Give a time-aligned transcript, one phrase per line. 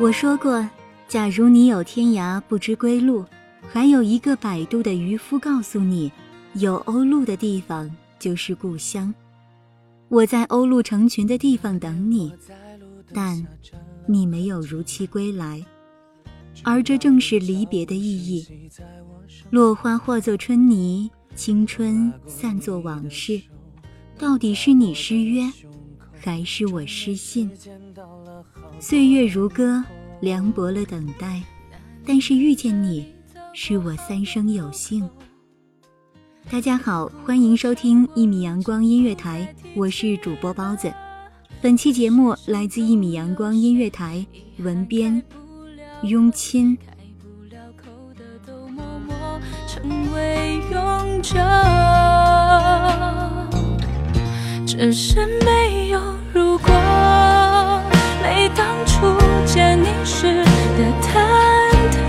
[0.00, 0.66] 我说过，
[1.08, 3.22] 假如你有天涯不知归路，
[3.68, 6.10] 还有一个摆渡的渔夫告诉你，
[6.54, 9.14] 有鸥鹭的地方就是故乡。
[10.08, 12.32] 我在鸥鹭成群的地方等你，
[13.12, 13.46] 但
[14.06, 15.62] 你没有如期归来，
[16.62, 18.70] 而这正是离别的意义。
[19.50, 23.38] 落花化作春泥，青春散作往事，
[24.18, 25.42] 到底是你失约，
[26.22, 27.50] 还是我失信？
[28.78, 29.82] 岁月如歌，
[30.20, 31.42] 凉薄了等待，
[32.04, 33.12] 但是遇见你，
[33.54, 35.08] 是我三生有幸。
[36.50, 40.92] 大家好，欢迎收听一米阳光音乐台，我是主播包子。
[41.62, 44.24] 本期节目来自一米阳光音乐台，
[44.58, 45.22] 文编
[46.02, 46.76] 雍亲。
[54.80, 56.00] 只是没有
[56.32, 56.72] 如果。
[58.22, 59.14] 没当初
[59.44, 61.20] 见你时的忐
[61.92, 62.08] 忑，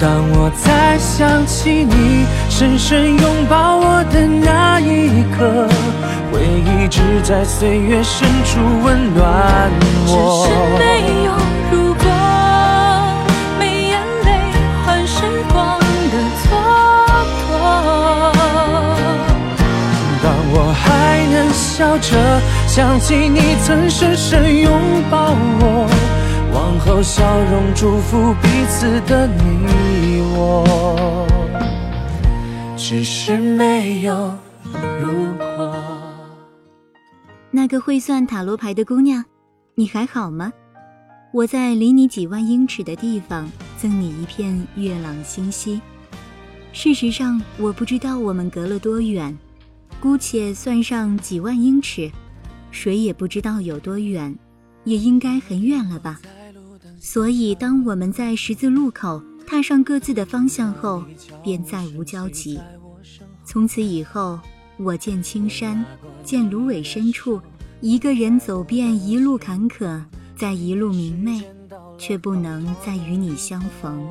[0.00, 5.68] 当我再想起你深深拥抱我的那一刻，
[6.32, 9.70] 回忆只在岁月深处温暖
[10.08, 10.44] 我。
[10.44, 10.82] 只是没
[11.24, 11.30] 有
[21.74, 22.40] 笑着。
[22.68, 24.72] 想起你曾深深拥
[25.10, 25.90] 抱我，
[26.54, 31.26] 往后笑容祝福彼此的你我，
[32.76, 34.38] 只是没有
[35.00, 35.74] 如果。
[37.50, 39.24] 那个会算塔罗牌的姑娘，
[39.74, 40.52] 你还好吗？
[41.32, 45.80] 我在离你几万英尺的地方赠你一片月朗星稀。
[46.72, 49.36] 事实上，我不知道我们隔了多远，
[50.04, 52.12] 姑且算上几万英尺。
[52.70, 54.38] 谁也不知道有多远，
[54.84, 56.20] 也应该很远了吧。
[57.00, 61.02] 所以，当我们在十字路口踏上各自的方向后，
[61.42, 62.60] 便再无交集。
[63.46, 64.38] 从此以后，
[64.76, 65.82] 我见青山，
[66.22, 67.40] 见芦苇深处，
[67.80, 70.04] 一个人走遍一路坎坷，
[70.36, 71.42] 再一路明媚，
[71.96, 74.06] 却不能再与你相逢。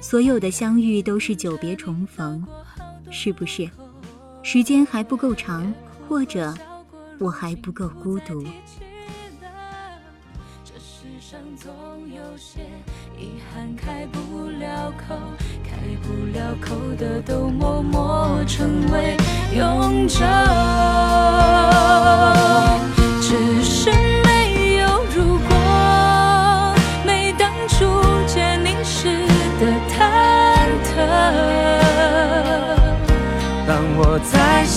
[0.00, 2.46] 所有的相遇都是久别重逢，
[3.10, 3.68] 是不是？
[4.42, 5.72] 时间还不够长，
[6.08, 6.54] 或者？
[7.18, 8.42] 我还不够孤独。
[10.64, 11.70] 这世上总
[12.08, 12.62] 有些
[13.18, 15.14] 遗憾开不了口，
[15.62, 19.18] 开不了口的都默默成为
[19.54, 20.24] 永久。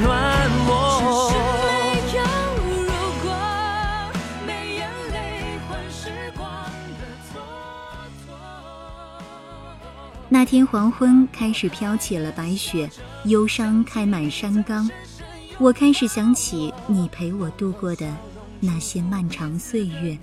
[0.00, 1.32] 暖我。
[10.28, 12.90] 那天黄昏开始飘起了白雪，
[13.26, 14.88] 忧伤开满山岗。
[15.58, 18.10] 我开始想起你陪我度过的
[18.58, 20.18] 那些漫长岁月。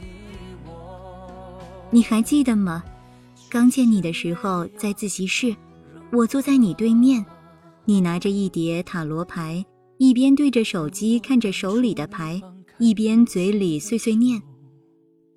[1.92, 2.83] 你还记得吗？
[3.50, 5.56] 刚见你的时候，在自习室，
[6.12, 7.24] 我坐在你对面，
[7.89, 9.65] 你拿着一叠塔罗牌，
[9.97, 12.39] 一边对着手机看着手里的牌，
[12.77, 14.39] 一边嘴里碎碎念。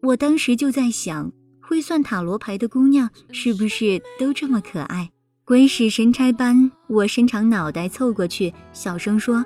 [0.03, 1.33] 我当时就在想。
[1.63, 5.11] 会算塔罗牌的姑娘是不是都这么可爱？
[5.47, 9.43] 鬼使神差般，我伸长脑袋凑过去，小声说：“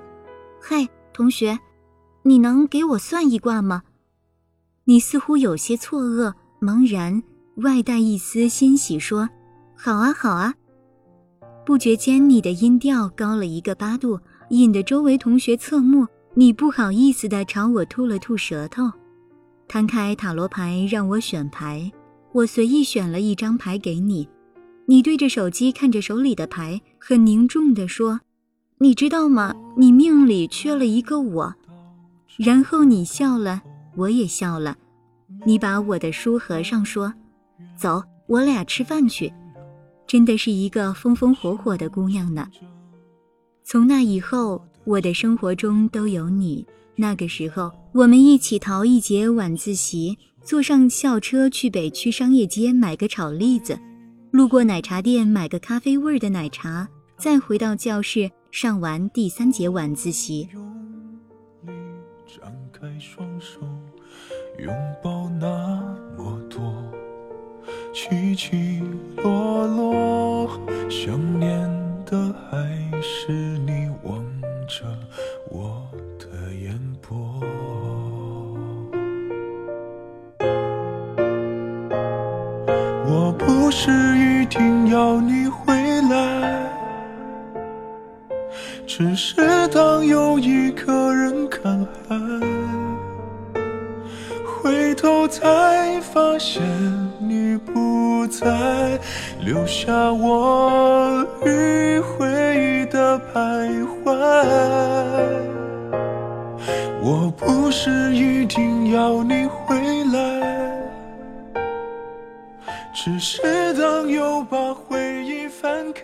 [0.60, 1.56] 嘿，同学，
[2.24, 3.84] 你能给我算一卦吗？”
[4.86, 7.22] 你似乎有些错愕、茫然，
[7.58, 9.28] 外带一丝欣喜，说
[9.78, 10.54] ：“好啊，好啊。”
[11.66, 14.20] 不觉间，你的音调高了一个八度，
[14.50, 16.06] 引得周围同学侧目。
[16.32, 18.88] 你不好意思地朝我吐了吐舌头，
[19.66, 21.90] 摊开塔罗牌让我选牌。
[22.30, 24.28] 我随意选了一张牌给你，
[24.86, 28.20] 你对着手机看着手里的牌，很凝重地说
[28.78, 29.52] ：“你知道吗？
[29.76, 31.52] 你命里缺了一个我。”
[32.38, 33.60] 然后你笑了，
[33.96, 34.76] 我也笑了。
[35.44, 37.12] 你把我的书合上，说
[37.76, 39.32] ：“走，我俩吃饭去。”
[40.06, 42.48] 真的是一个风风火火的姑娘呢。
[43.64, 46.66] 从那以后，我的生活中都有你。
[46.94, 50.16] 那个时候，我们一起逃一节晚自习。
[50.42, 53.76] 坐上校车去北区商业街买个炒栗子，
[54.30, 56.88] 路过奶茶店买个咖啡味的奶茶，
[57.18, 60.48] 再回到教室上完第三节晚自习。
[62.24, 63.58] 张开双手，
[64.60, 64.72] 拥
[67.98, 68.82] 起起
[69.16, 70.50] 落落，
[70.90, 71.58] 想念
[72.04, 72.58] 的还
[73.00, 74.22] 是你望
[74.68, 74.84] 着
[75.50, 75.82] 我
[76.18, 77.16] 的眼波。
[83.06, 85.74] 我不是一定要你回
[86.10, 86.70] 来，
[88.86, 92.14] 只是当有一个人看海，
[94.44, 96.62] 回头才发现
[98.26, 98.98] 在，
[99.40, 104.12] 留下我迂回的徘徊。
[107.02, 109.76] 我不是一定要你回
[110.12, 110.82] 来。
[112.92, 113.40] 只是
[113.74, 116.02] 当又把回忆翻开。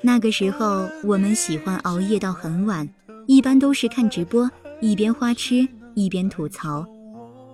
[0.00, 2.88] 那个时候，我们喜欢熬夜到很晚，
[3.26, 4.48] 一般都是看直播，
[4.80, 6.86] 一边花痴一边吐槽。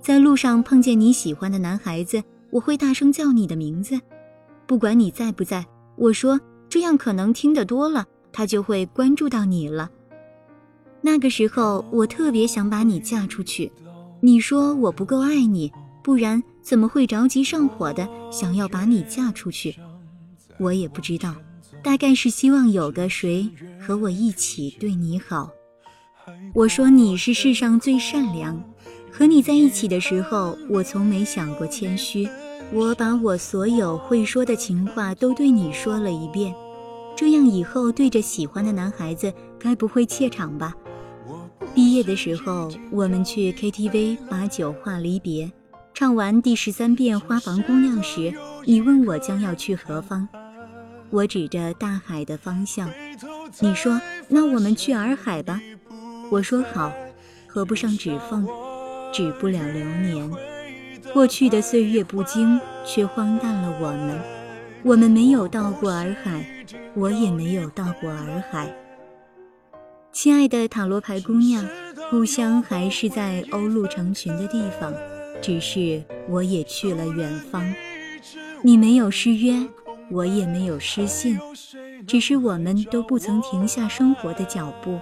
[0.03, 2.23] 在路上碰见你喜欢的男孩子，
[2.55, 4.01] 我会大声叫你的名字，
[4.65, 5.67] 不管你在不在。
[5.97, 9.91] 我说这样可能听得多了，他就会关注到你了。
[11.01, 13.73] 那个时候，我特别想把你嫁出去。
[14.21, 15.73] 你说我不够爱你。
[16.01, 19.75] 不然怎么会着急上火的想要把你嫁出去？
[20.59, 21.35] 我也不知道，
[21.83, 23.51] 大概是希望有个谁
[23.81, 25.51] 和我一起对你好。
[26.55, 28.63] 我说你是世上最善良，
[29.11, 32.29] 和你在一起的时候，我从没想过谦虚。
[32.73, 36.55] 我把我所有会说的情话都对你说了一遍，
[37.17, 40.75] 这样以后对着喜欢的男孩子，该不会怯场吧？
[41.75, 45.51] 毕业的时候，我们去 KTV 把酒话离别。
[45.93, 48.33] 唱完第十三遍《花房姑娘》时，
[48.65, 50.29] 你问我将要去何方，
[51.11, 52.91] 我指着大海的方向。
[53.61, 55.61] 你说：“那我们去洱海吧。”
[56.31, 56.93] 我说：“好。”
[57.47, 58.45] 合不上指缝，
[59.13, 60.54] 止不了流年。
[61.13, 64.19] 过去的岁月不经，却荒诞了我们。
[64.83, 66.45] 我们没有到过洱海，
[66.95, 68.75] 我也没有到过洱海。
[70.13, 71.67] 亲爱的塔罗牌姑娘，
[72.11, 74.93] 故乡还是在鸥鹭成群的地方。
[75.43, 77.75] 只是我也去了远方，
[78.63, 79.67] 你没有失约，
[80.11, 81.39] 我也没有失信，
[82.07, 84.99] 只是我们都不曾停下生活的脚步。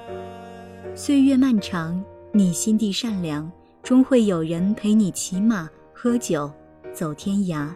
[0.94, 3.50] 岁月漫长，你心地善良，
[3.82, 5.68] 终会有人陪你骑马、
[6.04, 6.50] 喝酒、
[6.92, 7.68] 走天涯。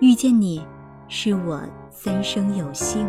[0.00, 0.64] 遇见你，
[1.08, 3.08] 是我三生有幸。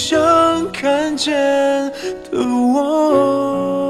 [0.00, 1.34] 想看见
[2.30, 3.88] 的我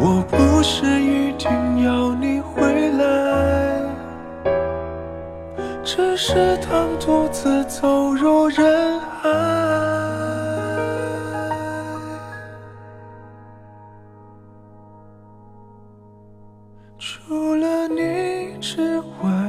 [0.00, 3.82] 我不是一定要你回来
[5.84, 9.28] 只是当独自走入人海。
[16.98, 19.45] 除了你之外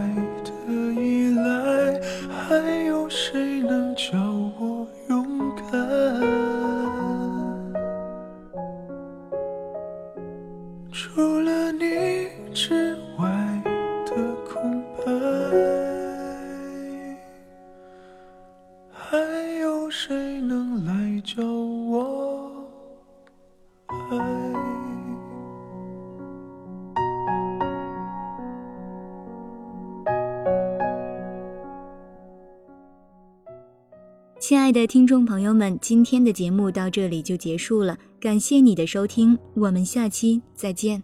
[34.48, 41.04] 亲爱的听众朋友们，今天的节目到这里就结束了，感谢你的收听，我们下期再见。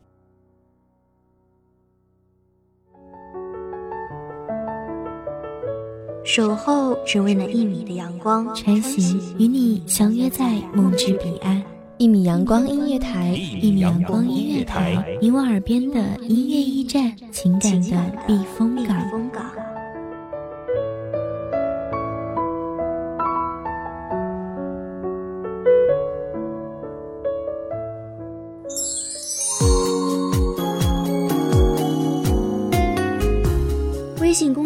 [6.24, 11.62] 守候只为那一米的阳光，穿行与你相约在梦之彼岸。
[11.98, 19.04] 一米阳光音乐台，一米阳光音乐台，你我耳边的音乐驿站，情感的避风港。